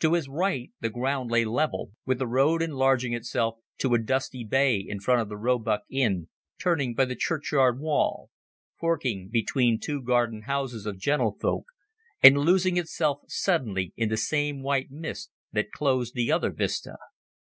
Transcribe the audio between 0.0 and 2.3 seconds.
To his right the ground lay level, with the